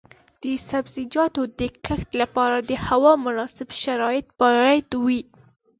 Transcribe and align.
د 0.43 0.45
سبزیجاتو 0.69 1.41
د 1.59 1.61
کښت 1.85 2.09
لپاره 2.21 2.57
د 2.69 2.71
هوا 2.87 3.13
مناسب 3.25 3.69
شرایط 3.83 4.27
باید 4.41 4.87
وي. 5.05 5.21